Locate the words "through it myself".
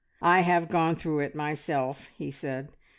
0.95-2.07